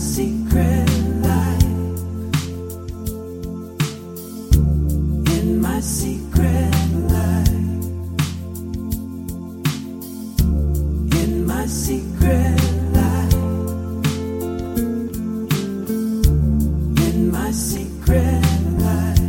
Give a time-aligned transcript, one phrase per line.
[0.00, 0.88] secret
[1.22, 1.62] life.
[5.26, 6.72] In my secret
[7.10, 7.52] life.
[11.12, 12.56] In my secret
[12.94, 13.34] life.
[16.96, 18.42] In my secret
[18.78, 19.20] life.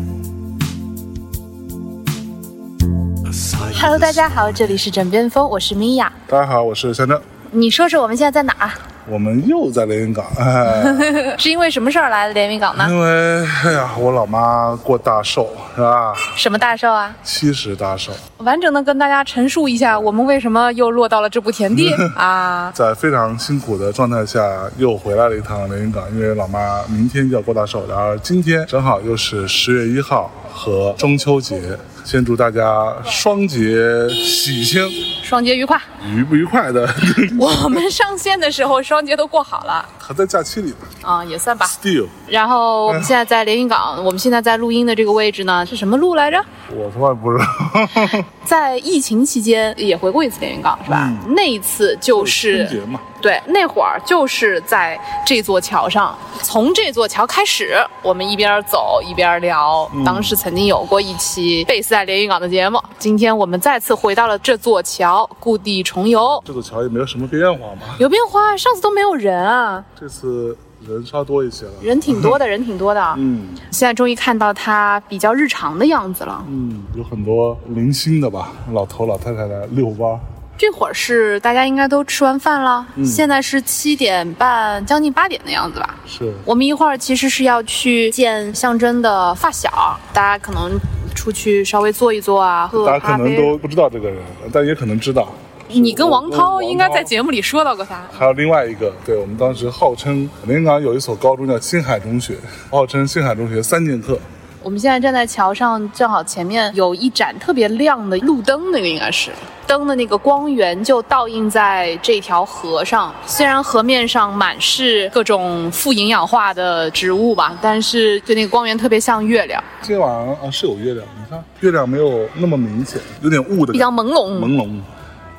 [3.74, 6.10] Hello，大家好，这里是枕边风，我是米娅。
[6.29, 8.71] 大家好，我是香正，你说说我们现在在哪儿？
[9.07, 10.83] 我们又在连云港，哎，
[11.37, 12.86] 是因为什么事儿来的连云港呢？
[12.89, 16.14] 因为哎呀，我老妈过大寿是吧？
[16.36, 17.14] 什么大寿啊？
[17.23, 22.71] 七十大寿，完整的跟大家陈述一下，我们为什么又落到了这步田地 啊？
[22.73, 24.39] 在非常辛苦的状态下
[24.78, 31.59] 又回来了一趟连云港，因为老妈明天就要过大寿，然后今天正好又是十月一号和中秋节，
[32.03, 34.88] 先祝大家双节喜庆，
[35.23, 35.80] 双节愉快！
[36.14, 36.88] 愉不愉快的，
[37.39, 41.66] 我们上线的时候双节都过好了还在假期里呢啊，也算吧。
[41.68, 46.44] ，still，然后我们现在在连云港，我们现在在录音的这个位置呢是什么路来着？
[46.74, 51.12] 我他妈不知道， 在疫情期间也回过一次连云港是吧？
[51.28, 59.90] 那一次就是春节嘛，对，那会儿就是在这座桥上，从这座桥开始，我们一边走一边聊。
[60.06, 66.42] 当时曾经有过一期贝斯在连云港的节目，今天我们再次回到了这座桥，故地重游。
[66.46, 70.58] 这座桥也没有什么变化吗，有变化，上次都没有人啊，这次
[70.90, 73.14] 人稍多一些了，人挺多的， 人挺多的。
[73.20, 73.50] 嗯。
[73.70, 76.44] 现在终于看到他比较日常的样子了。
[76.50, 80.20] 嗯，有很多零星的吧，老头老太太来遛弯儿。
[80.58, 85.96] 这会儿是大家应该都吃完饭了，嗯现在是七点半，将近八点的样子吧。
[86.08, 90.72] 是，我们一会儿其实是要去见象征的发小，大家可能
[91.14, 93.38] 出去稍微坐一坐啊，喝大家可能。
[93.38, 94.20] 都不知道这个人，
[94.52, 95.32] 但也可能知道。
[95.73, 98.02] 你跟王涛应该在节目里说到过他。
[98.11, 102.36] 还有另外一个，对我们当时号称连云港有一所高中叫青海中学，
[102.70, 104.17] 号称青海中学三剑客。
[104.64, 109.31] 我们现在站在桥上，正好前面有一盏特别亮的路灯，那个应该是
[109.65, 113.11] 灯的那个光源就倒映在这条河上。
[113.26, 124.37] 虽然河面上满是各种富营养化的植物吧，但是就那个光源特别像月亮，今天晚上啊是有月亮，你看月亮没有那么明显，有点雾的比较朦胧。
[124.37, 124.70] 朦胧，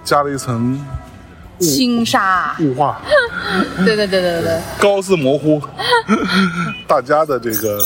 [0.05, 0.75] 加了一层
[1.59, 3.01] 雾轻纱，雾化，
[3.85, 5.61] 对对对对对，高斯模糊。
[6.89, 7.79] 大家的这个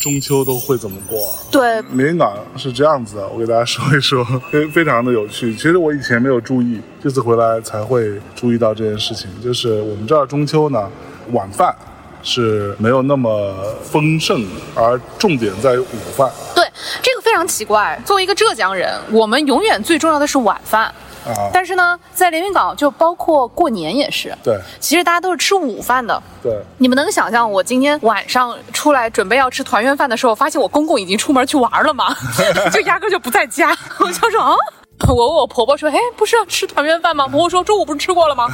[0.00, 1.32] 中秋都会怎么过啊？
[1.50, 5.54] 对，连云港是这样子的，我给大家说一说， 非非常的有趣。
[5.54, 9.28] 其实我以前没有注意，这次回来才会注意到这件事情。
[9.42, 10.88] 就是我们这儿中秋呢，
[11.32, 11.74] 晚饭
[12.22, 15.86] 是没有那么丰盛的，而重点在于午
[16.16, 16.64] 饭对，
[17.02, 17.98] 这常奇怪。
[18.04, 20.84] 作为一个浙江人，我们永远最重要的是晚饭，
[21.26, 21.50] 啊。
[21.52, 26.20] 但是呢，在连云港就包括过年也是，对其实大家都是吃午饭的。
[26.42, 32.16] 对，你们能想象我今天晚上出来准备要吃团圆饭的时候，发现我公公已经出门去玩了吗？
[32.72, 33.76] 就压根就不在家。
[34.00, 34.56] 我就说啊。
[35.08, 38.46] 我问我婆婆说：“哎，不是要吃团圆饭吗？” 婆婆说：“中午不是吃过了吗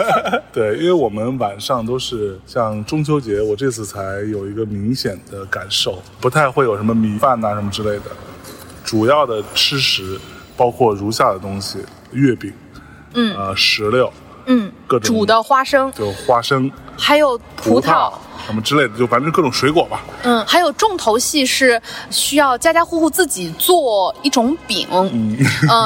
[0.52, 8.10] 对，因为我们晚上都是像中秋节，我这次才有一个明显的感受，不太会有什么米饭呐、什么之类的，
[8.84, 10.20] 主要的吃食
[10.56, 11.78] 包括如下的东西：
[12.12, 12.52] 月饼，
[13.14, 14.12] 嗯，呃，石榴，？”
[14.46, 18.12] 嗯，各种煮的花生，就花生、还有葡萄。
[18.46, 20.04] 什么之类的，就反正各种水果吧。
[20.22, 25.36] 嗯，还有重头戏是需要家家户户自己做一种饼，嗯，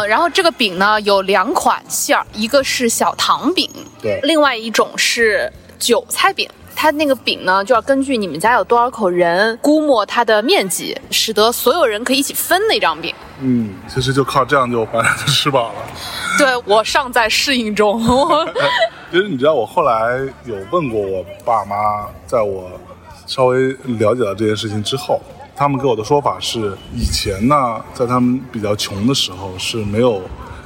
[0.07, 3.71] 然后这个饼呢有两款馅儿，一个是小糖饼，
[4.03, 6.47] 对另外一种是韭菜饼。
[6.83, 13.15] 它那个饼呢，就要根据你们家有多少口人，估摸它的面积，使得所有人可以一起分那张饼。
[13.43, 15.75] 嗯，其实就靠这样就反正就吃饱了。
[16.39, 18.01] 对我尚在适应中，
[19.13, 22.71] 其实你知道，我后来有问过我爸妈，在我
[23.27, 25.21] 稍微了解到这件事情之后，
[25.55, 30.23] 他们给我的说法是，以前呢，在他们比较穷的时候是没有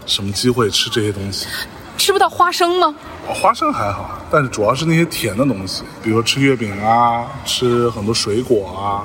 [0.06, 1.48] 什么机会吃这些东西。
[1.96, 2.94] 吃不到花生吗？
[3.26, 9.04] 花生还好，但是主要是那些甜的东西，比如说吃月饼啊，吃很多水果啊。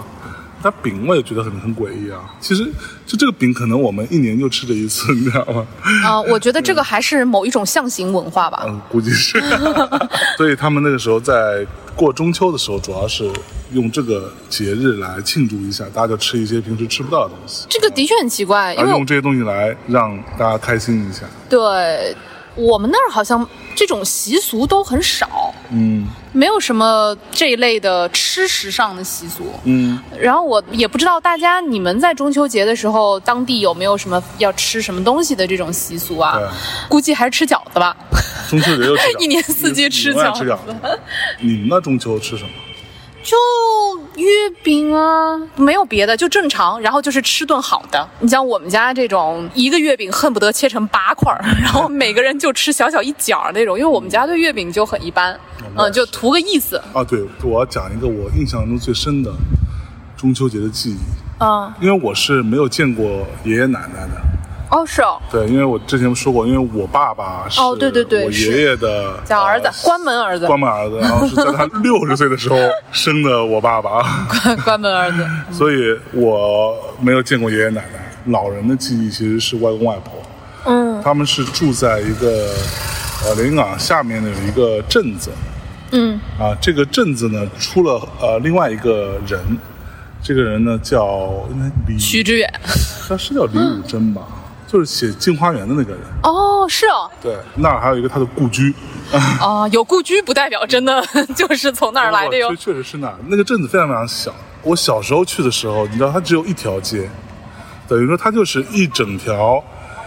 [0.61, 2.19] 但饼我也觉得很很诡异啊。
[2.41, 2.65] 其实
[3.05, 5.65] 就这个饼，可能我们一年就吃这一次，你知道吗？
[6.03, 8.65] 啊、我觉得这个还是某一种象形文化吧。
[8.67, 9.41] 嗯，估计是。
[10.35, 11.65] 所以他们那个时候在
[11.95, 13.31] 过中秋的时候，主要是
[13.71, 21.21] 用这个节日来庆祝一下，大家就吃一些平时吃不到的东西，这个的确很奇怪，因用这些东西来让大家开心一下。
[21.47, 22.13] 对
[22.59, 29.51] 我们那儿好像这种习俗都很少，嗯没有什么这一类的吃食上的习俗。
[29.63, 36.39] 嗯，然后我也不知道大家你们在中秋节的时候，当地有没有什么要吃什么东西的这种习俗啊？
[36.87, 37.95] 估计还是吃饺子吧。
[38.49, 40.45] 中秋节又吃饺子， 一年四季吃饺子。
[41.39, 42.49] 你们那中秋吃什么？
[43.29, 43.37] 就
[44.15, 44.25] 月
[44.63, 46.81] 饼啊，没有别的，就正常。
[46.81, 48.09] 然后就是吃顿好的。
[48.21, 51.31] 你像我们家这种，一个月饼恨不得切成八块，
[51.61, 53.77] 然后每个人就吃小小一角那种。
[53.77, 55.39] 因为我们家对月饼就很一般，
[55.75, 56.81] 嗯，就图个意思。
[56.91, 59.31] 啊，对，我要讲一个我印象中最深的
[60.17, 60.97] 中秋节的记忆，
[61.39, 63.05] 嗯，因为我是没有见过
[63.43, 64.19] 爷爷奶奶的。
[64.69, 72.55] 哦，是哦，对，因为我之前说过，因为我爸爸是哦对对对我爷爷的叫儿子呃，关门儿子，关门儿子，然后是在他 六十岁的时候
[72.91, 75.27] 生的我爸爸，关 关门儿子。
[75.51, 78.05] 所以我没有见过爷爷奶奶。
[78.25, 80.21] 老人的记忆其实是外公外婆，
[80.65, 81.01] 嗯。
[81.01, 82.53] 他们是住在一个
[83.25, 85.31] 呃连云港下面的有一个镇子，
[85.91, 86.19] 嗯。
[86.37, 89.39] 啊，这个镇子呢出了呃另外一个人，
[90.21, 92.53] 这个人呢叫应该李，徐志远。
[93.07, 94.21] 他是叫李 武珍吧，
[94.71, 96.01] 就是写《镜花缘》的那个人。
[96.21, 98.71] 哦，是哦，对，那儿还有一个他的故居，
[99.41, 101.03] 哦，有故居不代表真的
[101.35, 102.49] 就是从那儿来的哟。
[102.55, 102.55] 确。
[102.55, 104.31] 确实是那儿，那个镇子非常非常小。
[104.61, 107.09] 我小时候去的时候，你知道它只有一条街，
[107.87, 109.63] 等于说它就是一整条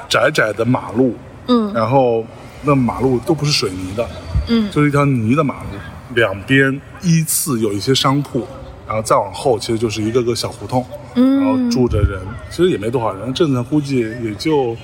[0.09, 1.17] 窄窄的马路，
[1.49, 1.73] 嗯。
[1.75, 2.25] 然后
[2.62, 4.09] 那马路都不是水泥的，
[4.49, 4.70] 嗯。
[4.70, 5.70] 就是一条泥的马路，
[6.14, 8.47] 两边依次有一些商铺，
[8.87, 12.20] 然后再往后其实就是一个个小胡同，嗯然后住着人，
[12.50, 14.76] 其实也没多少人，镇子上估计也就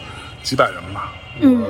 [0.43, 1.13] 几百人吧。
[1.41, 1.65] 嗯。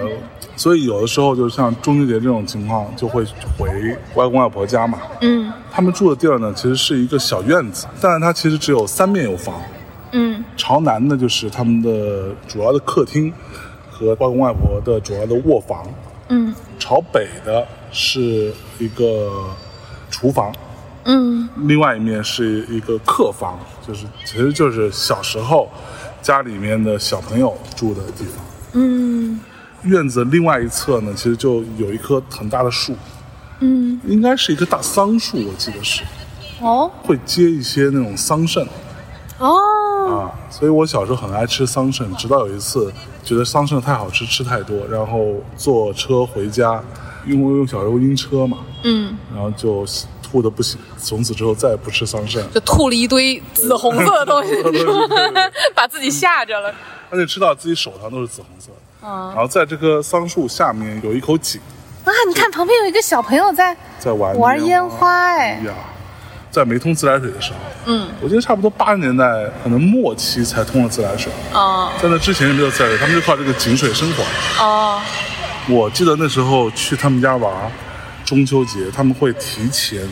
[0.56, 3.24] 所以有的时候就像中秋节这种情况，就会
[3.56, 3.68] 回
[4.14, 4.98] 外公外婆家嘛。
[5.20, 5.52] 嗯。
[5.70, 9.60] 他们住的地儿呢，其实是一个小院子，但是它其实只有三面有房，
[10.12, 10.42] 嗯。
[10.56, 13.32] 朝南的就是他们的主要的客厅
[13.90, 15.86] 和外公外婆的主要的卧房，
[16.28, 16.52] 嗯。
[16.78, 19.30] 朝北的是一个
[20.10, 20.52] 厨房，
[21.08, 21.48] 嗯。
[21.66, 25.68] 另外一面是一个客房，就是其实就是小时候
[26.22, 28.44] 家里面的小朋友住的地方。
[28.74, 29.40] 嗯
[29.82, 32.94] 院子另外一侧呢，其实就有一棵很大的树，
[33.60, 36.02] 嗯，应该是一棵大桑树，我记得是。
[36.60, 36.90] 哦。
[37.02, 38.66] 会结一些那种桑葚。
[39.38, 39.54] 哦，
[40.10, 46.82] 啊，所以我小时候很爱吃桑葚，直到有一次觉得桑葚太好吃，吃太多，然后坐车回家，
[47.24, 49.86] 因为我小时候晕车嘛，嗯，然后就
[50.30, 52.42] 吐的不行，从此之后再也不吃桑葚。
[52.52, 54.52] 就吐了一堆紫红色的东西，
[55.74, 56.74] 把自己吓着了。
[57.10, 58.74] 而且吃到自己手上都是紫红色的。
[59.00, 61.60] 嗯然后在这棵桑树下面有一口井，
[62.04, 65.72] 啊，你看旁边有一个小朋友在在玩玩烟花，哎，呀，
[66.50, 69.24] 在没通自来水的时候，嗯我记得差不多八十年代
[69.62, 74.24] 可能末期才通了自来水，哦在那之前是没有自来水，他们就靠这个井水生活。
[74.62, 75.00] 哦
[75.68, 77.52] 我记得那时候去他们家玩，
[78.28, 80.06] 中秋节他们会提前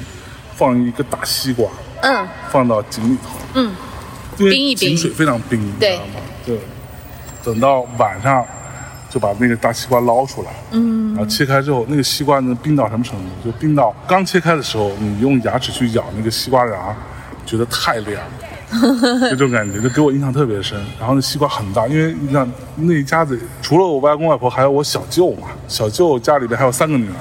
[0.55, 1.69] 放一个大西瓜
[2.01, 3.71] 嗯放到井里头，嗯
[4.39, 6.13] 因为冰一冰井水非常冰，你知对道吗？
[6.47, 6.59] 对，
[7.45, 8.43] 等到晚上
[9.11, 13.51] 就把那个大西瓜捞出来，嗯然后切开之后，那个西瓜能冰到什么程度？
[13.51, 16.75] 就冰到刚切开的时候，你用牙齿去咬那个西瓜瓤，
[17.45, 20.83] 觉得太凉了， 就这种感觉，就给我印象特别深。
[20.99, 27.15] 然后那西瓜很大，因为你想那一家子除了我外公外婆，还有我小舅嘛，小舅家里边还有三个女儿，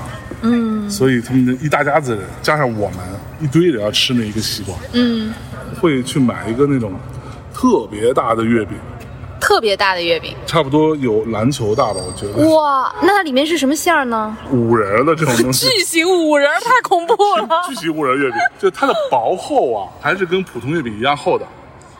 [0.45, 2.99] 嗯所以他们的一大家子人加上我们
[3.41, 5.33] 一堆人要吃那一个西瓜，嗯，
[5.81, 6.93] 会去买一个那种
[7.53, 8.77] 特别大的月饼，
[9.41, 14.37] 特别大的月饼，差不多有篮球大吧，我觉得哇，那它里面是什么馅儿呢？
[14.51, 15.67] 五仁的这种东西。
[15.71, 17.47] 巨型五仁，太恐怖了。
[17.67, 21.45] 巨型五仁月饼，就它的薄厚啊，还是跟普通月饼一样厚的。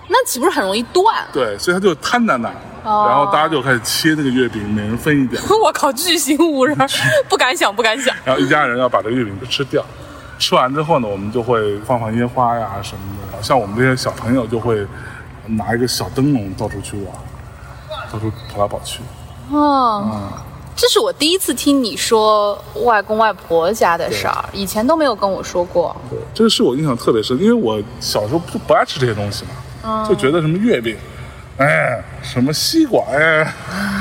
[0.08, 1.26] 那岂不是很容易断？
[1.34, 6.78] 对，所以他就摊在那儿，哦然后大家就开始切那个月饼，每人分一点， 我靠，巨型五人，
[7.28, 8.16] 不敢想，不敢想。
[8.24, 9.84] 然后一家人要把这个月饼都吃掉。
[10.38, 13.42] 吃完之后呢，我们就会放放烟花呀什么的。
[13.42, 14.86] 像我们这些小朋友就会
[15.48, 17.14] 拿一个小灯笼到处去玩，
[18.12, 19.00] 到处跑来跑去。
[19.50, 20.30] 哦，
[20.76, 25.96] 这是我第一次听你说外公外婆家的事儿，以前都没有跟我说过。
[26.10, 29.52] 对，这个是我印象特别深，因为我小时候不不爱吃这些东西嘛，
[30.08, 30.96] 就觉得什么月饼，
[31.58, 33.54] 哎，什么西瓜，哎，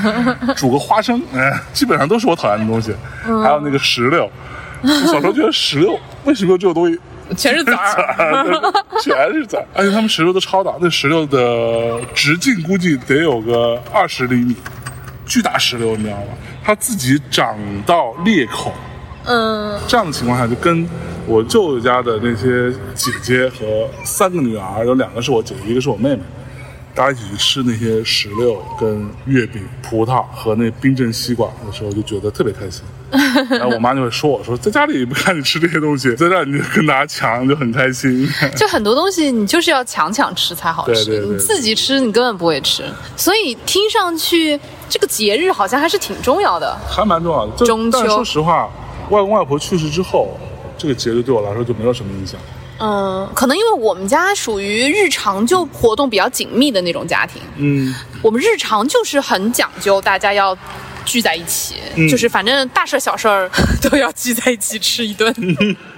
[0.57, 2.95] 煮个花生，哎，基本上都是我讨厌的东西。
[3.23, 4.31] 还有那个石榴，
[4.83, 6.99] 我小时候觉得石榴为什么有这种东西？
[7.37, 8.61] 全是籽儿，
[9.03, 14.55] 全是籽儿，而且他们石榴都超大，那石榴的直径估计得有个二十厘米，
[15.25, 16.25] 巨大石榴，你知道吗？
[16.63, 18.73] 它自己长到裂口，
[19.27, 20.89] 嗯这样的情况下，就跟
[21.27, 26.21] 我舅舅家的那些姐姐和三个女儿，有两个是我姐姐，一个是我妹妹，
[26.95, 32.83] 大家一起去吃那些石榴、跟月饼、葡萄和那冰镇西瓜的时候，就觉得特别开心。
[33.49, 38.29] 然后我妈就会说我说，在家里不看你吃这些东西，在这儿你就跟大家抢，就很开心。
[38.57, 42.83] 就很多东西你就是要抢抢吃才好吃，对对对你自己吃你根本不会吃。
[43.17, 46.77] 所以听上去这个节日好像还是挺重要的。
[46.89, 47.65] 还蛮重要的。
[47.65, 48.69] 中秋但是说实话，
[49.11, 50.39] 外公外婆去世之后，
[50.77, 52.39] 这个节日对我来说就没有什么影响。
[52.81, 60.57] 嗯，可能因为我们家属于日常就活动比较紧密的那种家庭，嗯，我们日常就是很讲究，大家要
[61.05, 63.49] 聚在一起，嗯就是反正大事小事儿
[63.81, 65.33] 都要聚在一起吃一顿。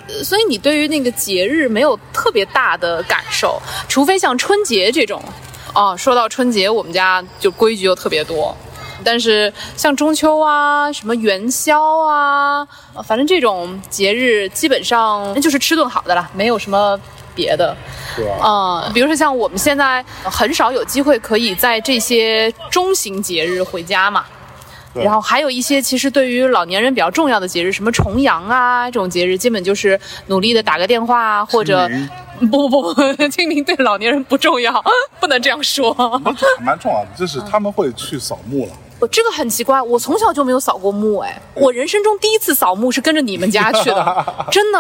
[0.09, 5.23] 呃所以你对于那个节日没有特别大的感受，除非像春节这种。
[5.75, 8.57] 哦，说到春节，我们家就规矩又特别多。
[9.05, 16.99] 但是像中秋啊、什么元宵啊，呃反正这种节日基本上就是吃顿好的了，没有什么
[17.35, 17.77] 别的。
[18.17, 18.37] 对吧？
[18.43, 24.25] 嗯，比如说像我们现在很少有机会可以在这些中型节日回家嘛。
[24.95, 31.87] 对然后还有一些其实对于老年人比较重要的节日，什么重阳啊这种节日，基本就是努力的打个电话或者
[32.51, 34.83] 不不不不，清明对老年人不重要，
[35.21, 35.93] 不能这样说。
[36.65, 38.73] 蛮重要的，就是他们会去扫墓了。
[38.99, 44.79] 我这个很奇怪，我从小就没有扫过墓，哎，我人生中第一次扫墓是跟着你们家去的， 真的，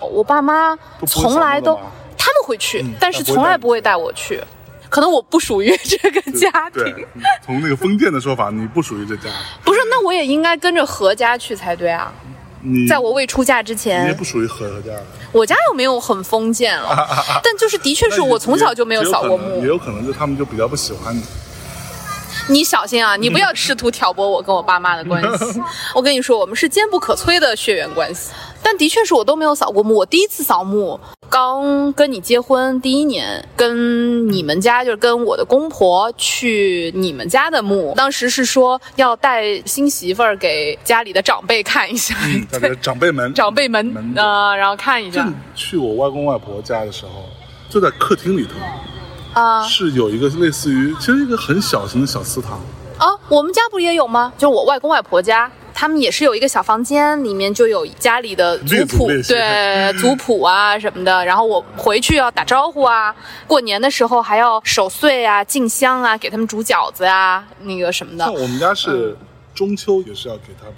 [0.00, 1.74] 我爸妈从来都
[2.16, 4.42] 他们会去，嗯但是从来不会带我去，
[4.88, 7.06] 可能我不属于这个家对庭，，
[7.44, 9.28] 从那个封建的说法，你不属于这家，
[9.62, 12.10] 不是，那我也应该跟着何家去才对啊，
[12.62, 14.02] 你在我未出嫁之前。
[14.02, 14.88] 你也前不，属于何何家。
[14.92, 15.04] 的。
[15.32, 17.06] 我家又没有很封建了，
[17.44, 19.60] 但就是的确是我从小就没有扫过墓。
[19.60, 21.22] 也，有可能就他们就比较不喜欢你。
[22.48, 23.16] 你小心啊！
[23.16, 25.60] 你不要试图挑拨我跟我爸妈的关系。
[25.94, 28.30] 我跟你说，我们是坚不可摧的血缘关系。
[28.62, 29.94] 但的确是我都没有扫过墓。
[29.94, 37.92] 我第一次扫墓，刚跟你结婚第一年，跟你们家就是跟我的公婆去你们家的墓。
[37.96, 42.14] 当时是说要带新媳妇儿给家里的长辈看一下，
[42.80, 47.24] 长辈们，长辈们门呃，然后看一下正去我外公外婆家的时候，
[47.68, 48.52] 就在客厅里头，
[49.34, 52.60] 啊是有一个类似于，其实一个很小型的小祠堂，
[52.98, 53.08] 啊！
[53.28, 54.32] 我们家不也有吗？
[54.36, 55.50] 就我外公外婆家。
[55.74, 61.24] 他们也是有一个小房间，里面就有家里的族谱，对族谱啊什么的。
[61.24, 63.12] 然后我回去要打招呼啊，
[63.46, 68.34] 过年的时候还要守岁啊、敬香啊，给他们煮饺子啊，那个什么的像。
[68.34, 69.16] 我们家是
[69.54, 70.74] 中秋也是要给他们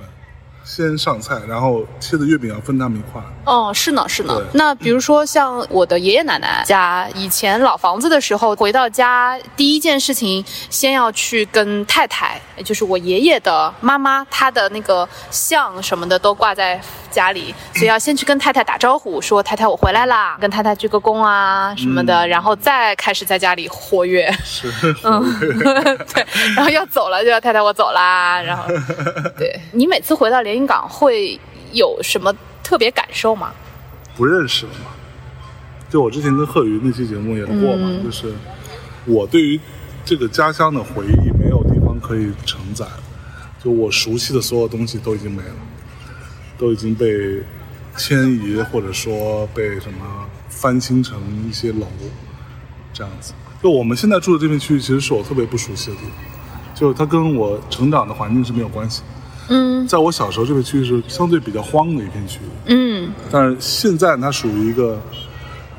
[0.65, 3.23] 先上菜，然后切的月饼要分他们一块。
[3.45, 4.41] 哦，是呢，是呢。
[4.55, 16.81] 那比如说像我的爷爷奶奶家，以前老房子的时候，回到家第一件事情，先要去跟太太，也就是我爷爷的妈妈，她的那个像什么的都挂在
[17.11, 24.33] 家里，所以要先去跟太太打招呼，说太太我回来啦，跟太太鞠个躬啊什么的，然后再开始在家里活跃。
[24.43, 24.73] 是，
[25.05, 25.23] 嗯，
[26.15, 28.65] 对，然后要走了就要太太我走啦，然后，
[29.37, 31.39] 对你每次回到连云港会
[31.73, 32.33] 有什么
[32.63, 33.53] 特别感受吗？
[34.17, 34.91] 不认识了嘛。
[35.91, 38.33] 就我之前跟贺宇那期节目也聊过嘛，嗯就是
[39.05, 39.61] 我对于
[40.05, 42.87] 这个家乡的回忆没有地方可以承载，
[43.63, 45.55] 就我熟悉的所有东西都已经没了，
[46.59, 47.43] 都已经被
[47.97, 51.87] 迁移或者说被什么翻新成一些楼
[52.93, 53.33] 这样子。
[53.63, 56.11] 就我们现在住的这片区域，其实是我特别不熟悉的地方，
[56.75, 59.03] 就它跟我成长的环境是没有关系。
[59.49, 62.49] 嗯在我小时候，这个区域是相对比较荒的一片区域。
[62.67, 65.01] 嗯但是现在它属于一个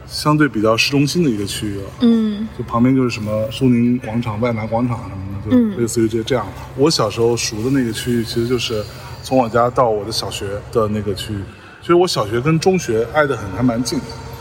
[0.08, 6.46] 相对比较市中心的一个区域了，嗯就旁边就是什么苏宁广场、万达广场什么的，就类似于这这样。
[6.78, 8.84] 我小时候熟的那个区域，其实就是
[9.24, 11.40] 从我家到我的小学的那个区域。
[11.82, 14.00] 其实我小学跟中学挨得很，还蛮近，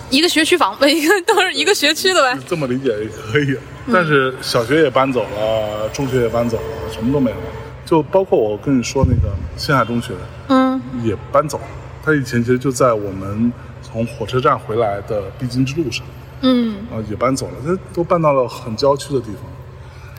[0.09, 2.39] 一个学区房，一个都是一个学区的呗。
[2.47, 3.57] 这么理解也可以。
[3.93, 7.37] 但是小学也搬走了，中学也搬走了，什么都没了。
[7.85, 10.15] 就包括我跟你说那个星海中学，
[10.49, 11.65] 嗯也搬走了。
[12.03, 16.05] 他以前其实就在我们从火车站回来的必经之路上，
[16.43, 19.43] 嗯啊，也搬走了，他都搬到了很郊区的地方。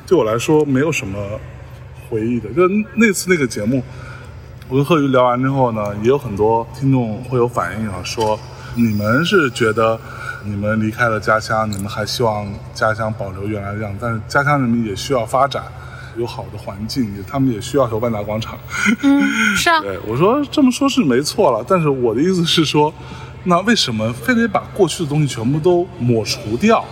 [0.08, 1.20] 对我来说，没有什么
[2.10, 2.50] 回忆的。
[2.54, 3.84] 就那次那个节目，
[4.70, 8.40] 我跟贺宇聊完之后呢，也有很多听众会有反应啊，说
[8.76, 10.00] 你们是觉得
[10.44, 15.64] 你们离开了家乡，你们还希望家乡保留原来的样子，但是家乡人民也需要发展。
[16.18, 18.58] 有好的环境，也他们也需要有万达广场。
[19.04, 19.22] 嗯，
[19.56, 22.94] 是啊， 对我说这么说是没错了，但是我的意思是说，
[23.44, 26.84] 那为什么非得把过去的东西全部都抹除掉，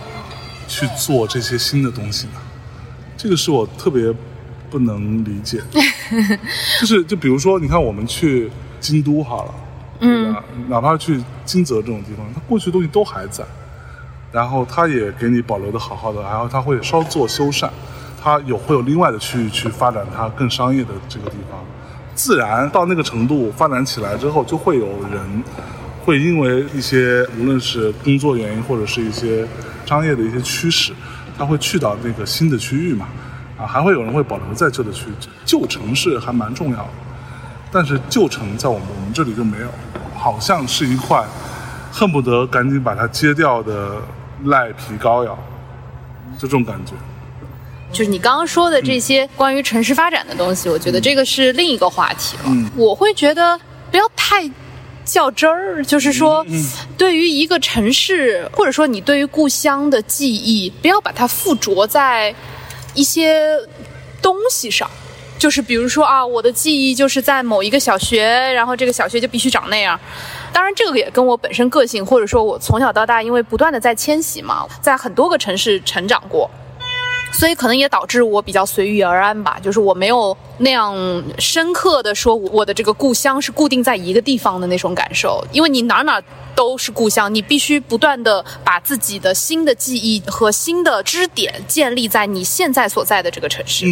[0.68, 2.32] 去做这些新的东西呢？
[3.16, 4.12] 这个是我特别
[4.70, 5.80] 不能理解的。
[6.80, 8.50] 就是就比如说，你看我们去
[8.80, 9.54] 京都好了，
[9.98, 10.44] 对吧？
[10.68, 13.44] 哪怕去金泽这种地方，它过去的东西都还在，
[14.30, 17.70] 然后他也给你保留的好好的，然后他会稍作修缮，
[18.24, 21.62] 它有会有另外的区域去发展它更商业的这个地方。
[22.14, 25.44] 自然到那个程度发展起来之后，就会有人
[26.02, 29.46] 会因为一些无论是工作原因或者是一些
[29.84, 30.94] 商业的一些驱使，
[31.36, 33.06] 他会去到那个新的区域嘛，
[33.58, 35.12] 啊，还会有人会保留在旧的区域。
[35.44, 36.90] 旧城市还蛮重要的，
[37.70, 39.68] 但是旧城在我们我们这里就没有，
[40.16, 41.22] 好像是一块
[41.92, 43.96] 恨不得赶紧把它揭掉的
[44.44, 45.38] 赖皮膏药，
[46.38, 46.94] 就这种感觉。
[47.94, 52.42] 就是你刚刚说的这些关于城市发展的东西，我觉得这个是另一个话题了。
[52.48, 53.58] 嗯我会觉得
[53.90, 54.50] 不要太
[55.04, 56.44] 较真儿，就是说，
[56.98, 62.34] 对于一个城市，或者说你对于故乡的记忆，不要把它附着在
[62.94, 63.38] 一些
[64.20, 64.90] 东西上。
[65.36, 68.24] 就是比如说啊，我的记忆就是在某一个小学，
[68.54, 69.98] 然后这个小学就必须长那样。
[70.52, 76.50] 当然，这个也跟我本身个性，或者说我从小到大，因为不断的在迁徙嘛，在很多个城市成长过，
[77.34, 80.94] 所以可能也导致我比较随遇而安吧，就是我没有那样
[81.38, 86.22] 深刻的说我的这个故乡是固定在一个地方的那种感受，因为你哪哪
[86.54, 93.84] 都是故乡，你必须不断的把自己的新的记忆和新的支点建立在你现在所在的这个城市。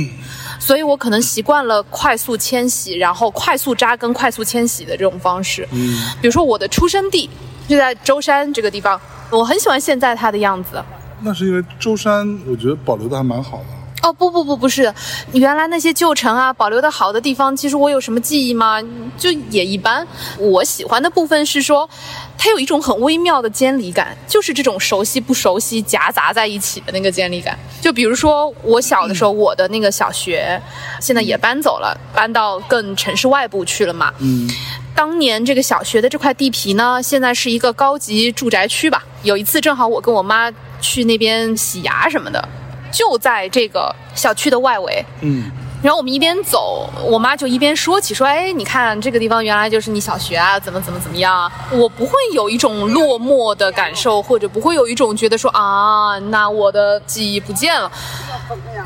[0.60, 5.68] 所以我可能习惯了快速迁徙，然后快速扎根、快速迁徙的这种方式。
[5.72, 7.28] 嗯，比如说我的出生地
[7.66, 10.80] 就在舟山这个地方，我很喜欢现在它的样子。
[11.24, 13.64] 那是因为舟山，我觉得保留的还蛮好的。
[14.02, 14.92] 哦不不不不是，
[15.32, 18.82] 原来那些旧城啊，保留的好的地方，其实我有什么记忆吗？
[19.16, 20.04] 就也一般。
[20.38, 21.88] 我喜欢的部分是说，
[22.36, 27.56] 它有一种很微妙的监理感，就是这种熟悉不熟悉夹杂在一起的那个监理感。
[27.80, 30.60] 就比如说我小的时候，我的那个小学
[31.00, 34.12] 现在也搬走了，搬到更城市外部去了嘛。
[34.18, 34.50] 嗯，
[34.96, 39.04] 当年这个小学的这块地皮呢，现在是一个高级住宅区吧。
[39.22, 40.50] 有一次正好我跟我妈
[40.82, 42.46] 去那边洗牙什么的，
[42.92, 45.02] 就在这个小区的外围。
[45.22, 45.50] 嗯，
[45.82, 57.90] 然后我们一边走，我妈就一边说起说：“哎，你看这个地方原来就是你小学啊，怎么怎么怎么样啊。”我不会有一种落寞的感受，或者不会有一种觉得说啊，那我的记忆不见了。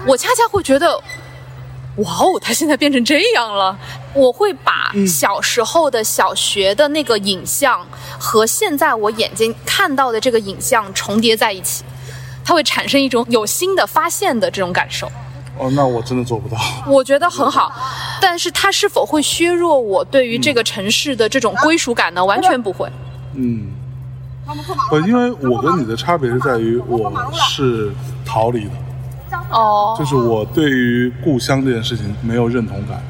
[0.07, 0.97] 我恰恰会觉得，
[1.97, 3.77] 哇哦，它现在变成这样了。
[4.17, 7.87] 我会把小时候的小学的那个影像
[8.19, 11.85] 和现在我眼睛看到的这个影像重叠在一起，
[12.43, 15.07] 它会产生一种有新的发现的这种感受。
[15.59, 16.57] 哦，那我真的做不到。
[16.87, 17.73] 我觉得很好，
[18.21, 22.25] 但是它是否会削弱我对于这个城市的这种归属感呢？
[22.25, 22.91] 完全不会。
[23.35, 23.69] 嗯，
[24.91, 27.91] 不，因为我跟你的差别是在于，我是
[28.25, 28.71] 逃离的，
[29.51, 33.03] 哦就是我对于故乡这件事情没有认同感。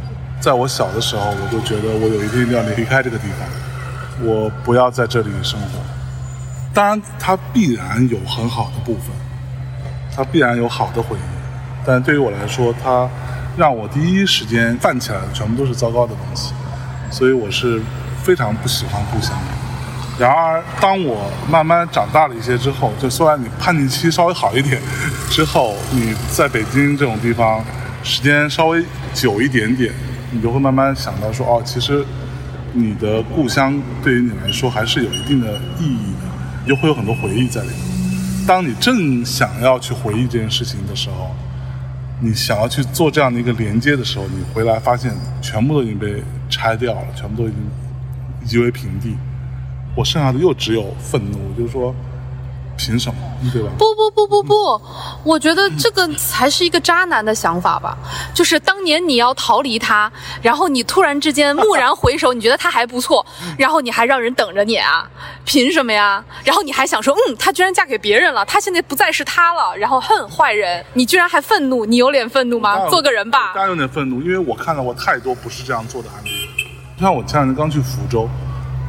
[0.46, 5.66] 在我小的时候，我就觉得我有一天一定要离开这个地方，我不要在这里生活。
[6.72, 9.06] 当然，它必然有很好的部分，
[10.14, 11.20] 它必然有好的回忆，
[11.84, 13.08] 但对于我来说，它
[13.56, 16.54] 让我第一时间泛起来的全部都是糟糕的东西，
[17.10, 17.82] 所以我是
[18.22, 20.24] 非常不喜欢故乡的。
[20.24, 24.80] 然而，当我慢慢长大了一些之后，就虽然你叛逆期稍微好一点，
[25.28, 27.64] 之后你在北京这种地方
[28.04, 29.92] 时间稍微久一点点，
[30.30, 32.04] 你就会慢慢想到说，哦，其实
[32.72, 36.26] 你的故乡对于你来说还是有一定的意义的，
[36.64, 37.78] 你就会有很多回忆在里面。
[38.46, 41.34] 当你正想要去回忆这件事情的时候，
[42.20, 45.12] 你想要去做这样的一个连接的时候，你回来发现
[45.42, 49.16] 全部都已经被拆掉了，全部都已经夷为平地。
[49.96, 51.94] 我剩下的又只有愤怒，就是说，
[52.76, 53.20] 凭什么，
[53.52, 53.70] 对吧？
[53.78, 54.82] 不不不不不，
[55.24, 57.96] 我觉得这个才是一个渣男的想法吧。
[58.34, 60.10] 就是当年你要逃离他，
[60.42, 63.24] 然后你突然之间蓦然回首， 你觉得他还不错，
[63.58, 65.08] 然后你还让人等着你啊？
[65.44, 66.22] 凭什么呀？
[66.44, 72.88] 然后你还想说，嗯，他居然嫁给别人了，他现在不再是他了，然后恨坏人，你居然还愤怒，你有脸愤怒吗？
[72.88, 73.62] 做个人吧当。
[73.62, 76.30] 然有点愤怒，因为我看到过太多不是这样做的案例。
[76.96, 78.28] 就像我前两天刚去福州，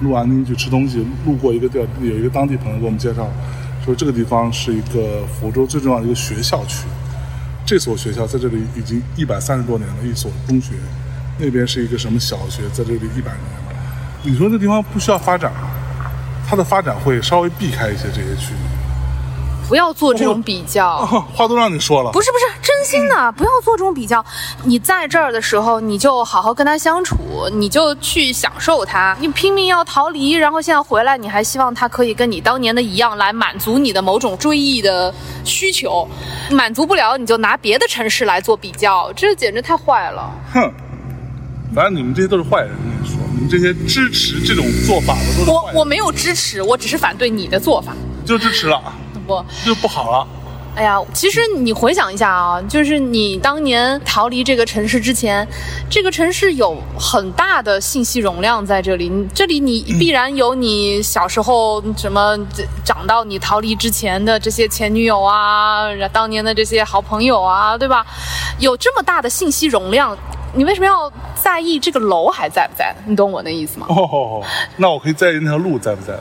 [0.02, 3.28] 录完音去吃东西，路过一个地儿，有一个当地朋友给我们介绍，
[3.88, 6.86] 说这个地方是一个福州最重要的一个学校区。
[7.66, 10.74] 这所学校在这里已经一百三十多年了，一所中学，
[11.38, 13.74] 那边是一个什么小学，在这里一百年了。
[14.24, 15.70] 你说这地方不需要发展吗？
[16.46, 19.68] 它的发展会稍微避开一些这些区域。
[19.70, 20.98] 不要做这种比较。
[20.98, 24.26] 哦，话都让你说了，不是不是，真心的，不要做这种比较。
[24.64, 27.18] 你在这儿的时候，你就好好跟他相处，
[27.52, 29.16] 你就去享受他。
[29.20, 36.08] 你拼命要逃离，然后现在回来，你还希望他可以跟你当年的一样来满足你的某种追忆的需求，
[36.50, 40.32] 满足不了，你就拿别的城市来做比较，这简直太坏了。
[40.54, 40.72] 哼，
[41.76, 47.94] 反正你们这些都是坏人，我跟你说，你们这些支持这种做法的都是坏人，我我没有支持，我只是反对你的做法。
[48.26, 48.82] 就支持了，
[49.26, 50.28] 不，就不好了。
[50.78, 55.46] 哎呀，其实你回想一下啊，就是你当年逃离这个城市之前，
[55.90, 62.38] 这个城市有很大的信息容量在这里，这里你必然有你小时候什么
[62.86, 68.06] 长到你逃离之前的这些前女友啊，当年的这些好朋友啊，对吧？
[68.60, 70.16] 有这么大的信息容量，
[70.54, 72.96] 你为什么要在意这个楼还在不在？
[73.08, 73.88] 你懂我的意思吗？
[73.90, 74.44] 哦，
[74.76, 76.14] 那我可以在意那条路在不在？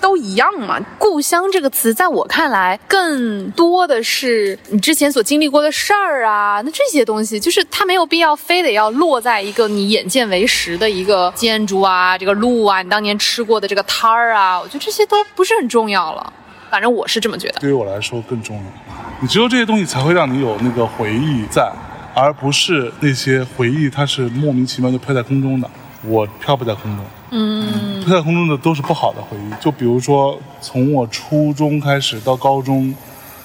[0.00, 0.78] 都一样嘛。
[0.98, 16.32] 故乡这个词，在我看来，更多的是你之前所经历过的事儿啊，那这些东西，就是它没有必要非得要落在一个你眼见为实的一个建筑啊，这个路啊，你当年吃过的这个摊儿啊，我觉得这些都不是很重要了。
[16.70, 17.60] 反正我是这么觉得。
[17.60, 18.62] 对于我来说更重要，
[19.20, 21.70] 你只有这些东西才会让你有那个回忆在，
[22.14, 25.68] 而不是那些回忆它是莫名其妙就飘在空中的。
[26.02, 27.04] 我飘不在空中。
[27.32, 29.62] 嗯，飘在空中的都是不好的回忆。
[29.62, 32.92] 就比如说，从我初中开始到高中，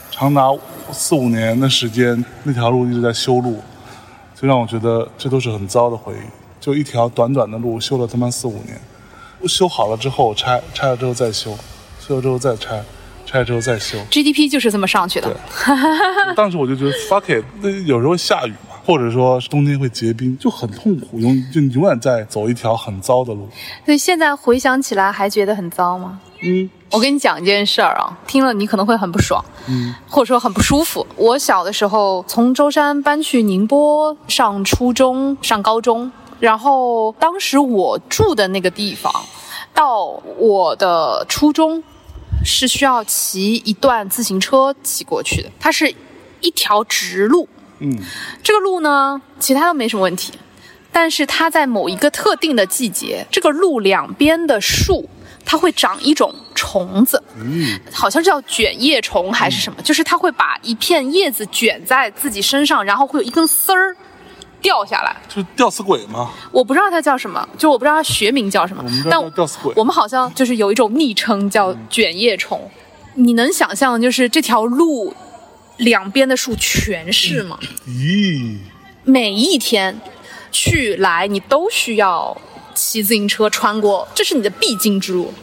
[0.09, 0.51] 长达
[0.91, 3.61] 四五年的时间，那条路一直在修路，
[4.33, 6.17] 就让我觉得这都是很糟的回忆。
[6.59, 8.79] 就一条短短的路，修了他妈四五年，
[9.47, 11.55] 修好了之后拆，拆了之后再修，
[11.99, 12.83] 修了之后再拆，
[13.23, 13.99] 拆了之后再修。
[14.09, 15.37] GDP 就是这么上去的。
[16.35, 23.49] 当时我就觉得 fuck it，那有时候下雨嘛，或者说冬天会结冰，就很痛苦，永就永远在走一条很糟的路。
[23.83, 26.19] 所以现在回想起来，还觉得很糟吗？
[26.43, 31.05] 嗯我跟你讲一件事儿啊，听了你可能会很不爽，嗯或者说很不舒服。
[31.15, 39.11] 我小的时候从舟山搬去宁波上初中、上高中，然后当时我住的那个地方，
[39.73, 40.05] 到
[40.37, 41.83] 我的初中
[42.45, 45.93] 是需要骑一段自行车骑过去的，它是
[46.41, 47.49] 一条直路。
[47.79, 47.97] 嗯
[48.43, 50.33] 这个路呢，其他都没什么问题，
[50.91, 55.09] 但是它在某一个特定的季节，这个路两边的树
[55.45, 63.95] 它会长一种虫子，嗯好像叫卷叶虫还是什么，就是它会把一片叶子卷在自己身上，然后会有一根丝儿
[64.61, 65.15] 掉下来。
[65.27, 66.31] 就是吊死鬼吗。
[66.51, 69.71] 我不知道它叫什么，就我不知道它学名叫什么但叫吊死鬼。
[69.75, 72.59] 我们好像就是有一种昵称叫卷叶虫。
[73.17, 75.13] 你能想象，就是这条路
[75.77, 77.59] 两边的树全是吗？
[77.87, 78.57] 咦，
[79.03, 79.99] 每一天
[80.51, 82.35] 去来，你都需要
[82.73, 85.33] 骑自行车穿过，这是你的必经之路。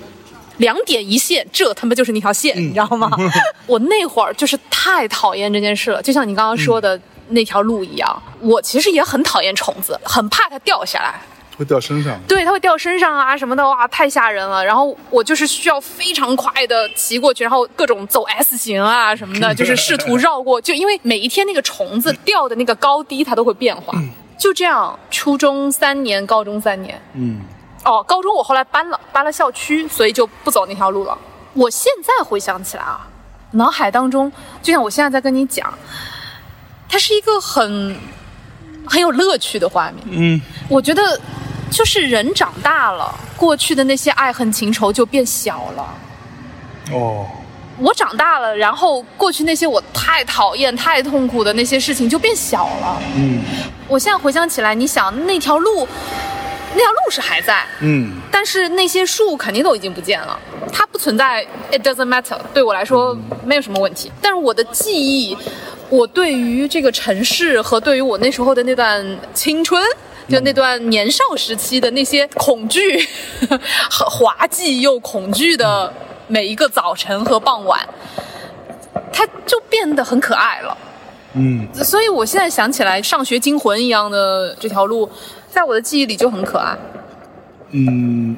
[0.59, 3.11] 两点一线，这他妈就是那条线，你知道吗？
[3.67, 8.23] 我那会儿就是太讨厌这件事了，就像你刚刚说的那条路一样。
[8.41, 11.21] 我其实也很讨厌虫子，很怕它掉下来。
[11.63, 12.19] 会掉身上。
[12.27, 14.65] 对，它会掉身上啊什么的，哇，太吓人了。
[14.65, 20.61] 然后我就是需要非常快的骑过去，然后各种走 S 型啊什么的， 就是试图绕过。
[20.61, 23.97] 就因为每一天那个虫子掉的那个高低它都会变化，
[24.37, 27.01] 就这样，初中三年，高中三年。
[27.15, 27.41] 嗯
[27.85, 31.19] 哦，高中我后来搬了，搬了校区，所以就不走那条路了。
[31.53, 33.07] 我现在回想起来啊，
[33.51, 34.31] 脑海当中，
[34.63, 35.73] 就像我现在在跟你讲，
[36.89, 37.97] 它是一个很
[38.87, 40.05] 很有乐趣的画面。
[40.11, 41.21] 嗯我觉得，
[41.73, 45.95] 就是人长大了，过去的那些爱恨情仇就变小了。
[46.93, 47.27] 哦，
[47.79, 53.03] 我长大了，然后过去那些我太讨厌、太痛苦的那些事情就变小了。
[53.17, 53.41] 嗯
[53.89, 55.87] 我现在回想起来，你想那条路，
[56.75, 60.39] 那条路是还在，嗯但是那些树肯定都已经不见了，
[60.73, 64.11] 它不存在，it doesn't matter，对我来说没有什么问题。
[64.21, 65.37] 但是我的记忆，
[65.89, 69.05] 我对于这个城市和对于我那时候的那段
[69.35, 69.83] 青春。
[70.29, 73.07] 就那段年少时期的那些恐惧，
[73.91, 75.93] 很滑稽又恐惧的
[76.29, 77.81] 每一个早晨和傍晚，
[79.13, 80.77] 它就变得很可爱了。
[81.35, 85.11] 嗯所以我现在想起来，上学惊魂一样的这条路，
[85.51, 86.77] 在我的记忆里就很可爱。
[87.71, 88.37] 嗯，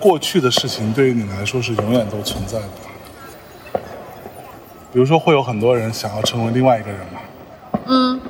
[0.00, 2.68] 过去的事情对于你来说是永远都存在的。
[4.92, 7.20] 比如说，会有很多人想要成为另外一个人嘛，
[7.86, 8.20] 嗯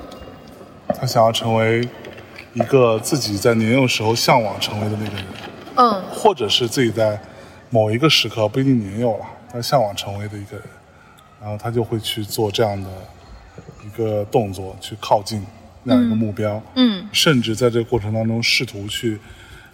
[0.89, 1.89] 他想要成为
[2.55, 5.25] 一个自己在年幼时候向往成为的那个人，
[5.77, 6.03] 嗯。
[6.11, 7.21] 或者是自己在
[7.71, 10.67] 某一个时刻不一定年幼了，他向往成为的一个人，
[11.41, 12.89] 然后他就会去做这样的
[13.87, 15.45] 一个动作，去靠近
[15.85, 17.09] 那样一个目标，嗯。
[17.13, 19.19] 甚至在这个过程当中试图去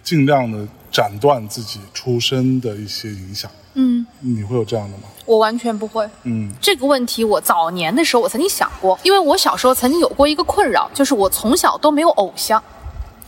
[0.05, 3.51] 尽量的斩断自己出身的一些影响。
[3.73, 5.03] 嗯，你会有这样的吗？
[5.25, 6.07] 我完全不会。
[6.23, 12.63] 嗯这个问题我早年的时候我曾经想过，因为我小时候曾经有过一个困扰，就是我从小都没有偶像。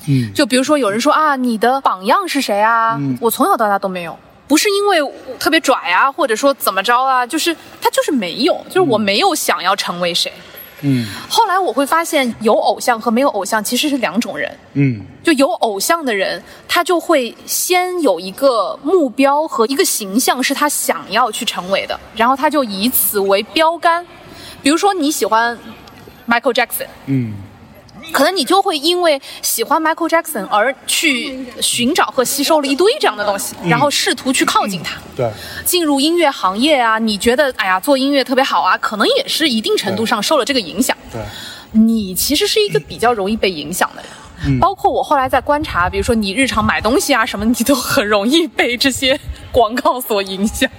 [0.07, 2.95] 嗯就比如说有人说啊，你的榜样是谁啊？
[2.97, 4.17] 嗯我从小到大都没有。
[4.47, 10.31] 不是因为我特别拽啊，或者说怎么着啊，就是他就是没有，就是我没有想要成为谁。
[10.37, 10.43] 嗯
[11.27, 14.51] 后来我会发现，有偶像和没有偶像其实是两种人。
[14.73, 24.05] 嗯就有偶像的人，他就会先有一个目标和一个形象是他想要去成为的，然后他就以此为标杆。
[24.61, 25.57] 比如说你喜欢
[26.27, 27.33] Michael Jackson，嗯
[28.11, 34.97] 可能你就会因为喜欢 Michael Jackson 而去寻找和吸收了一堆这样的东西，然后试图去靠近他。
[35.15, 35.29] 对，
[35.65, 40.95] 进入音乐行业啊，你觉得哎呀做音乐特别好啊，可能也是一定程度上受了这个影响。
[41.11, 41.21] 对，
[41.71, 44.11] 你其实是一个比较容易被影响的人。
[44.59, 49.19] 包括我后来在观察，比如说你日常买东西啊什么，你都很容易被这些
[49.51, 50.69] 广告所影响。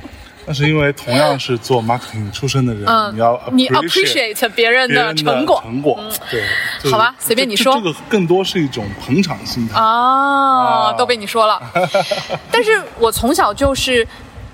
[0.48, 5.60] 那是因为同样是做 marketing 出身的人，嗯，你要你 appreciate 别人的成果。
[5.62, 6.42] 成果，对，
[6.82, 7.74] 就是好吧随便你说。
[7.74, 9.78] 这这个更多是一种捧场心态。
[9.78, 10.92] 啊，啊。
[10.94, 11.60] 都被你说了。
[12.50, 14.08] 但是我从小就是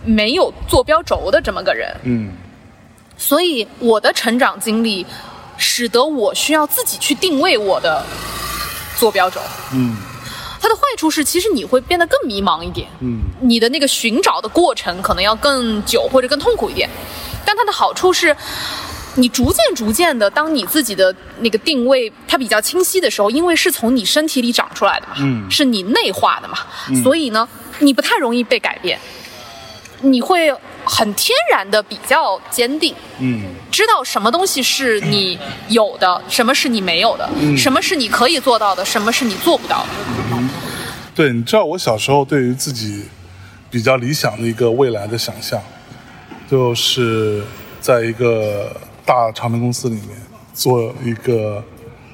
[0.05, 2.33] 没有坐标轴的这么个人，嗯。
[3.17, 5.07] 所以我的成长经历
[5.57, 8.05] 使得我需要自己去定位我的
[8.99, 9.41] 坐标轴。
[9.73, 9.97] 嗯
[10.65, 13.21] 它的坏处是，其实你会变得更迷茫一点，嗯。
[13.43, 16.89] 你的那个寻找的过程可能要更久或者更痛苦一点。
[17.45, 18.35] 但它的好处是，
[19.17, 25.51] 你逐渐逐渐的，当你自己的那个定位它比较清晰的时候，因为是从你身体里长出来的嘛，嗯。
[25.51, 26.57] 是你内化的嘛，
[27.03, 27.47] 所以呢，
[27.81, 28.99] 你不太容易被改变，
[30.01, 30.51] 你会
[30.85, 32.95] 很天然的比较坚定。
[33.19, 39.89] 嗯知道什么东西是你有的，什么是你没有的，什么是你可以做到的，什么是你做不到的。
[41.15, 43.05] 对，你知道我小时候对于自己
[43.71, 45.61] 比较理想的一个未来的想象，
[46.51, 47.43] 就是
[47.81, 50.11] 在一个大唱片公司里面
[50.53, 51.63] 做一个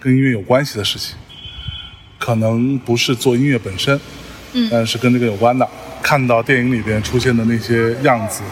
[0.00, 1.14] 跟音乐有关系的事情，
[2.18, 4.00] 可能不是做音乐本身，
[4.52, 5.68] 嗯，但是跟这个有关的。
[6.02, 8.42] 看到电影里边出现的那些样子，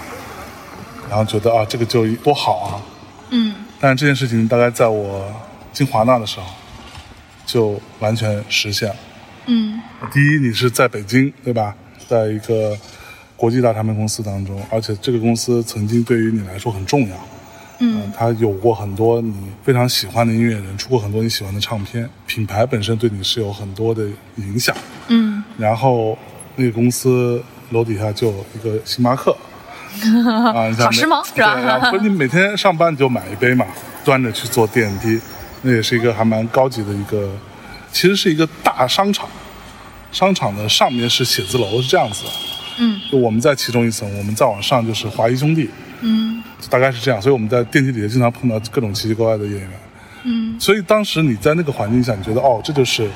[1.09, 2.81] 然后觉得啊，这个就多好啊，
[3.31, 5.25] 嗯但是这件事情大概在我
[5.73, 6.47] 进华纳的时候
[7.47, 8.97] 就完全实现了。
[9.47, 9.81] 嗯
[10.13, 11.75] 第一，你是在北京，对吧？
[12.07, 12.77] 在一个
[13.37, 17.17] 国际大唱片公司当中，而且这个公司曾经对于你来说很重要。
[17.81, 19.33] 嗯，它有过很多你
[19.63, 24.05] 非常喜欢的音乐人，出过很多你喜欢的唱片，品牌本身对你是有很多的
[24.37, 24.77] 影响。
[25.07, 26.19] 嗯然后
[26.59, 29.31] 那个公司楼底下就有一个星巴克，
[30.55, 33.65] 啊，你想好时髦是吧对然后不是你每天上班你就买一杯嘛，
[34.05, 35.21] 端着去坐电梯，
[35.63, 37.31] 那也是一个还蛮高级的一个，
[37.93, 39.29] 其实是一个大商场，
[40.11, 42.31] 商场的上面是写字楼，是这样子的。
[42.81, 49.71] 嗯，就我们在其中一层，我们再往上就是华谊兄弟，嗯大概是这样，所以我们在电梯底下经常碰到各种奇奇怪怪的演员。
[50.25, 53.09] 嗯，所以当时你在那个环境下，你觉得哦，这就是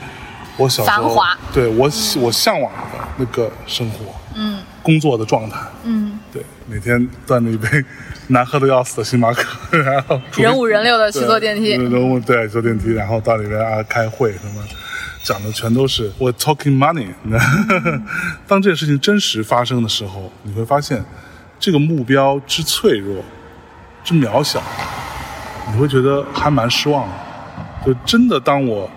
[0.57, 5.59] 我小时候繁华对我喜我向往的那个生活，嗯工作的状态。
[5.85, 7.69] 嗯，对，每天端着一杯
[8.29, 14.63] 难喝的要死的星巴克， 然后人五人六的去坐电梯对人五对坐电梯，然后到里面啊开会什么，
[15.23, 17.09] 讲的全都是我 talking money。
[18.49, 21.05] 当这件事情真实发生的时候，你会发现
[21.61, 23.23] 这个目标之脆弱、
[24.03, 24.61] 之渺小，
[25.73, 27.15] 你会觉得还蛮失望的。
[27.85, 28.89] 就真的当我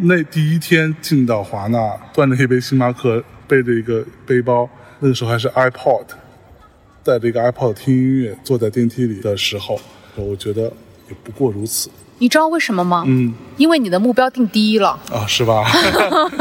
[0.00, 1.78] 那第一天进到华纳，
[2.12, 6.04] 端着一杯星巴克，背着一个背包，那个时候还是 iPod，
[7.02, 9.80] 带着一个 iPod 听音乐，坐在电梯里的时候，
[10.16, 10.64] 我觉得
[11.08, 11.90] 也不过如此。
[12.18, 13.04] 你知道为什么吗？
[13.06, 14.90] 嗯因为你的目标定低了。
[15.10, 15.64] 啊，是吧？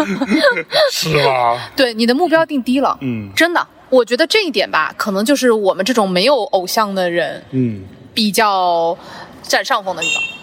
[0.91, 1.71] 是吧？
[1.77, 2.97] 对，你的目标定低了。
[2.99, 8.97] 嗯真的，我觉得这一点吧，可能就是我们这种没有偶像的人嗯比较
[9.41, 10.38] 占上风的地方。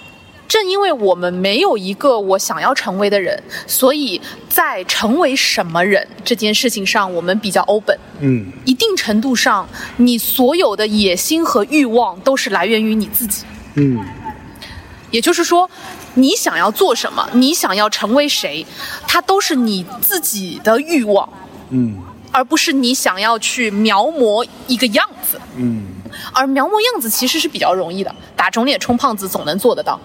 [0.49, 7.99] 正因为我们没有一个我想要成为的人，所以在成为什么人这件事情上，我们比较 open。
[8.21, 13.45] 嗯一定程度上，你所有的野心和欲望都是来源于你自己。
[13.75, 13.99] 嗯
[15.11, 15.71] 也就是说，
[16.15, 18.67] 你想要做什么，你想要成为谁，
[19.07, 21.29] 它都是你自己的欲望，
[21.71, 21.97] 嗯
[22.33, 25.41] 而不是你想要去描摹一个样子。
[25.57, 25.87] 嗯，
[26.33, 29.99] 而描摹样子其实是比较容易的，打肿脸充胖子总能做得到。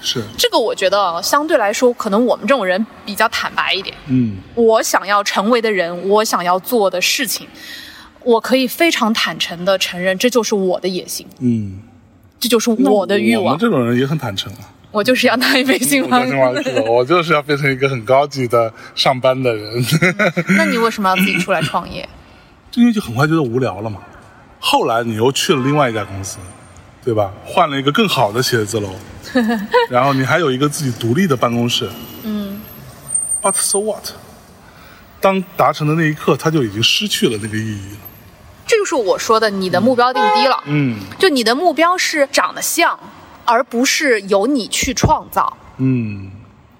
[0.00, 3.96] 是，这个我觉得相对来说，可能我们这种人比较坦白一点。
[4.06, 7.46] 嗯我想要成为的人，我想要做的事情，
[8.22, 11.80] 我可以非常坦诚的承认，这就是我的野心，嗯，
[12.38, 13.58] 这就是我的欲望我们。
[13.58, 14.72] 这种人也很坦诚啊。
[14.92, 16.62] 我就是要当一杯星巴我真话克。
[16.62, 19.84] 是的，我就是要变成一个很高级的上班的人，
[20.56, 22.08] 那你为什么要自己出来创业？
[22.70, 24.00] 就因为就很快觉得无聊了嘛。
[24.58, 26.38] 后来你又去了另外一家公司，
[27.06, 27.32] 对吧？
[27.46, 28.90] 换了一个更好的写字楼，
[29.88, 31.88] 然后你还有一个自己独立的办公室。
[32.24, 32.60] 嗯
[33.40, 34.04] ，But so what？
[35.20, 37.98] 当达成的那一刻，它就已经失去了那个意义了。
[38.66, 40.60] 这就是我说的，你的目标定低了。
[40.66, 42.98] 嗯就你的目标是长得像，
[43.44, 45.56] 而不是由你去创造。
[45.76, 46.30] 嗯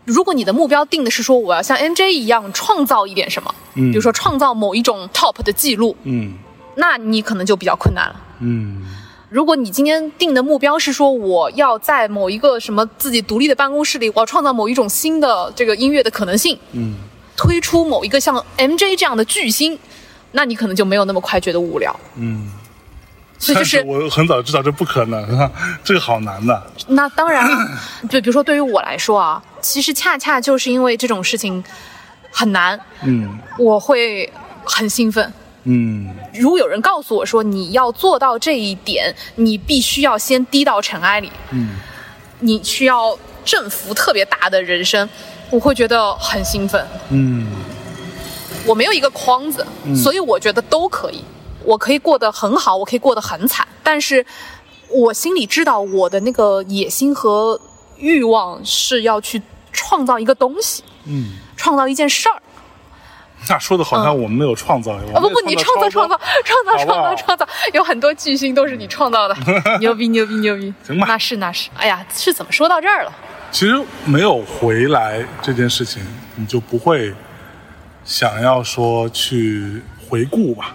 [0.04, 6.34] 如果你的目标定的是说我要像 NJ 一样创造一点什么，嗯比如说创造某一种 top 的记录，嗯
[6.74, 8.16] 那你可能就比较困难了。
[8.40, 8.84] 嗯
[9.28, 16.94] 如果你今天定的目标是说我要在某一个什么自己独立的办公室里，我要创造某一种新的这个音乐的可能性，嗯，
[17.36, 19.76] 推出某一个像 MJ 这样的巨星，
[20.30, 21.94] 那你可能就没有那么快觉得无聊。
[22.14, 22.52] 嗯，
[23.36, 25.50] 所以就是我很早知道这不可能啊，
[25.82, 26.70] 这个好难的。
[26.86, 27.68] 那当然了，
[28.08, 31.62] 就比如说对于我来说啊，其实恰恰就是因为这种事情
[32.30, 34.32] 很难，嗯我会
[34.64, 35.32] 很兴奋。
[35.66, 41.76] 嗯如果有人告诉我说你要做到这一点，你必须要先低到尘埃里，嗯
[42.40, 45.09] 你需要振幅特别大的人生，
[45.50, 46.87] 我会觉得很兴奋。
[47.11, 47.48] 嗯
[48.66, 51.22] 我没有一个框子，所以我觉得都可以。
[51.64, 54.24] 我可以过得很好，我可以过得很惨，但是
[54.88, 57.61] 我心里知道我的那个野心和
[57.96, 62.40] 欲望是要去创造一个东西，嗯，创造一件事儿。
[63.49, 65.14] 那说的好像我们没有创造一样。
[65.14, 69.37] 啊不不，你创造创造创造创造创造，有很多巨星都是你创造的，
[69.81, 70.72] 牛逼牛逼牛逼！
[70.85, 71.70] 行吧那是那是。
[71.77, 73.12] 哎呀，是怎么说到这儿了？
[73.53, 77.14] 其实没有回来这件事情，你就不会
[78.05, 80.75] 想要说去回顾吧，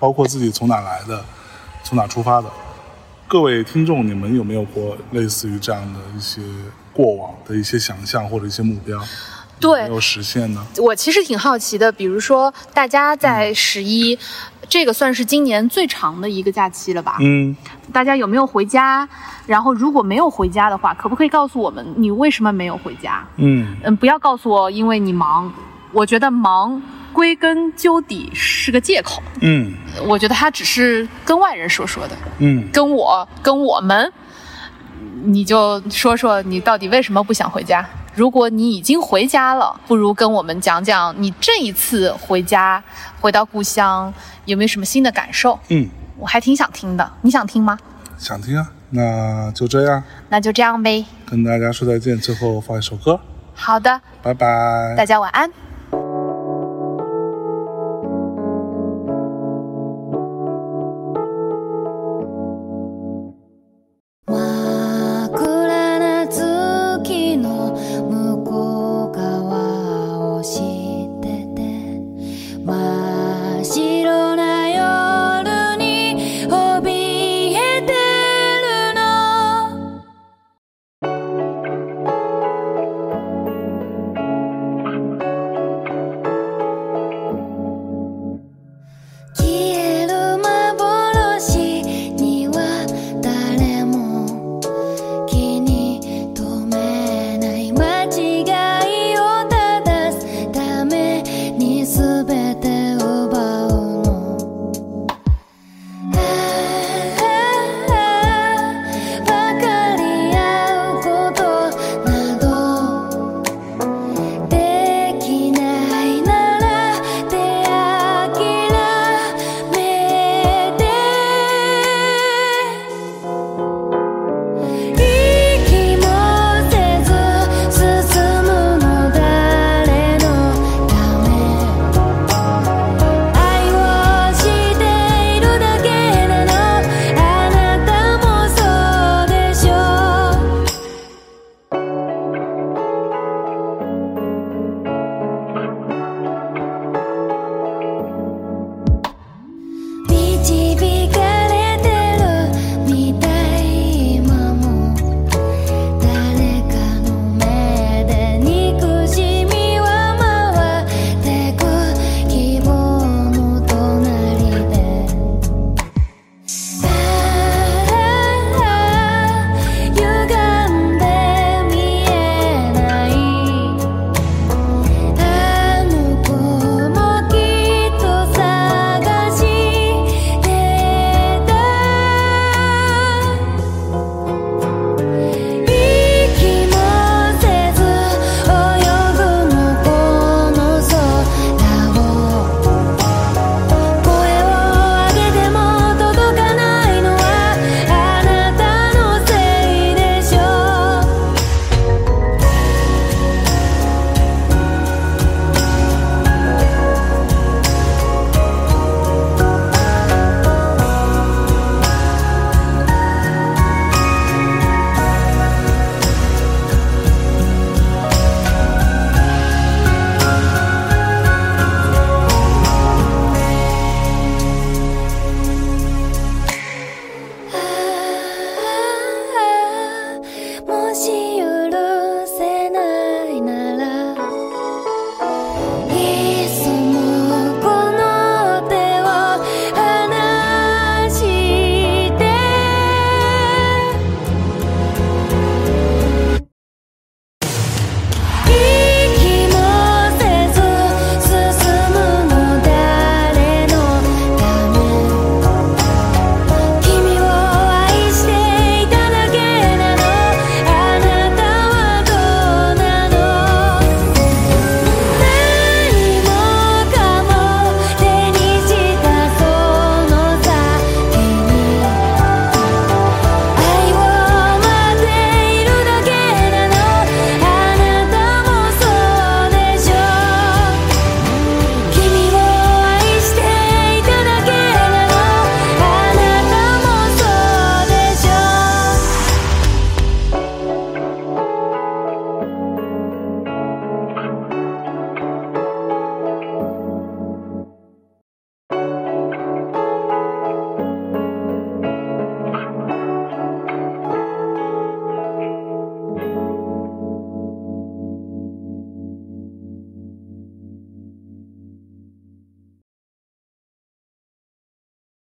[0.00, 1.24] 包括自己从哪来的，
[1.84, 2.48] 从哪出发的。
[3.28, 6.40] 各位听众，你们有没有过类似于这样的一些
[6.92, 8.98] 过往的一些想象或者一些目标？
[9.60, 10.64] 对没有实现呢？
[10.78, 14.18] 我其实挺好奇的，比如说大家在十一，
[14.68, 17.16] 这个算是今年最长的一个假期了吧？
[17.20, 17.56] 嗯，
[17.92, 19.08] 大家有没有回家？
[19.46, 23.26] 然后如果没有回家的话，可不可以告诉我们你为什么没有回家？
[23.36, 25.52] 嗯嗯，不要告诉我因为你忙，
[25.92, 26.80] 我觉得忙
[27.12, 29.72] 归根究底是个借口，嗯
[30.06, 34.12] 我觉得他只是跟外人说说的，嗯跟我跟我们，
[35.24, 37.84] 你就说说你到底为什么不想回家？
[38.14, 42.82] 如果你已经回家了，不如跟我们讲讲你这一次回家
[43.20, 44.12] 回到故乡
[44.44, 45.58] 有没有什么新的感受？
[45.68, 47.78] 嗯，我还挺想听的，你想听吗？
[48.18, 51.04] 想听啊，那就这样，那就这样呗。
[51.26, 52.18] 跟大家说再见。
[52.18, 53.20] 最后放一首歌，
[53.54, 54.94] 好的，拜拜。
[54.96, 55.67] 大家晚安。